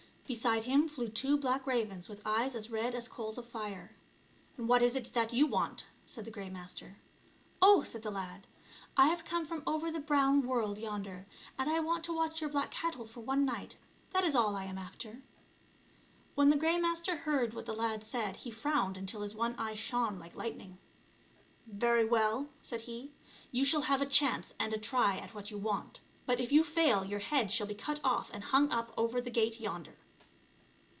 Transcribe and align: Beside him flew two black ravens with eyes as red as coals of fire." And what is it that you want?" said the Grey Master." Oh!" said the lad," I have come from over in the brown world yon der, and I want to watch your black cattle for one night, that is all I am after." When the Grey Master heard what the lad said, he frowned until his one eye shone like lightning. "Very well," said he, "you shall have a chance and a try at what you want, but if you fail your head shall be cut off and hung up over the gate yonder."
Beside 0.31 0.63
him 0.63 0.87
flew 0.87 1.09
two 1.09 1.35
black 1.35 1.67
ravens 1.67 2.07
with 2.07 2.21
eyes 2.25 2.55
as 2.55 2.71
red 2.71 2.95
as 2.95 3.09
coals 3.09 3.37
of 3.37 3.45
fire." 3.49 3.91
And 4.57 4.65
what 4.69 4.81
is 4.81 4.95
it 4.95 5.11
that 5.13 5.33
you 5.33 5.45
want?" 5.45 5.87
said 6.05 6.23
the 6.23 6.31
Grey 6.31 6.49
Master." 6.49 6.95
Oh!" 7.61 7.83
said 7.83 8.01
the 8.01 8.11
lad," 8.11 8.47
I 8.97 9.07
have 9.07 9.25
come 9.25 9.45
from 9.45 9.61
over 9.67 9.87
in 9.87 9.93
the 9.93 9.99
brown 9.99 10.47
world 10.47 10.77
yon 10.77 11.03
der, 11.03 11.25
and 11.59 11.69
I 11.69 11.81
want 11.81 12.05
to 12.05 12.13
watch 12.15 12.39
your 12.39 12.49
black 12.49 12.71
cattle 12.71 13.05
for 13.05 13.19
one 13.19 13.43
night, 13.43 13.75
that 14.13 14.23
is 14.23 14.33
all 14.33 14.55
I 14.55 14.63
am 14.63 14.77
after." 14.77 15.21
When 16.33 16.49
the 16.49 16.55
Grey 16.55 16.77
Master 16.77 17.17
heard 17.17 17.53
what 17.53 17.65
the 17.65 17.73
lad 17.73 18.01
said, 18.05 18.37
he 18.37 18.51
frowned 18.51 18.95
until 18.95 19.23
his 19.23 19.35
one 19.35 19.53
eye 19.57 19.73
shone 19.75 20.17
like 20.17 20.33
lightning. 20.33 20.77
"Very 21.67 22.05
well," 22.05 22.47
said 22.63 22.79
he, 22.79 23.11
"you 23.51 23.65
shall 23.65 23.81
have 23.81 24.01
a 24.01 24.05
chance 24.05 24.53
and 24.57 24.73
a 24.73 24.77
try 24.77 25.17
at 25.17 25.33
what 25.35 25.51
you 25.51 25.57
want, 25.57 25.99
but 26.25 26.39
if 26.39 26.53
you 26.53 26.63
fail 26.63 27.03
your 27.03 27.19
head 27.19 27.51
shall 27.51 27.67
be 27.67 27.75
cut 27.75 27.99
off 28.01 28.31
and 28.33 28.45
hung 28.45 28.71
up 28.71 28.93
over 28.97 29.19
the 29.19 29.29
gate 29.29 29.59
yonder." 29.59 29.97